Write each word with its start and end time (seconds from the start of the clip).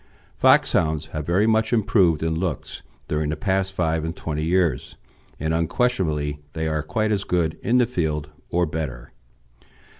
Foxhounds 0.35 1.09
have 1.13 1.27
very 1.27 1.45
much 1.45 1.71
improved 1.71 2.23
in 2.23 2.33
looks 2.33 2.81
during 3.07 3.29
the 3.29 3.35
past 3.35 3.71
five 3.71 4.03
and 4.03 4.15
twenty 4.15 4.43
years, 4.43 4.97
and 5.39 5.53
unquestionably 5.53 6.39
they 6.53 6.67
are 6.67 6.81
quite 6.81 7.11
as 7.11 7.23
good 7.23 7.55
in 7.61 7.77
the 7.77 7.85
field 7.85 8.29
or 8.49 8.65
better. 8.65 9.11